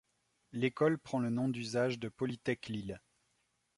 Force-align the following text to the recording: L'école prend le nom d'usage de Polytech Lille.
L'école 0.51 0.97
prend 0.97 1.19
le 1.19 1.29
nom 1.29 1.47
d'usage 1.47 1.99
de 1.99 2.09
Polytech 2.09 2.69
Lille. 2.69 2.99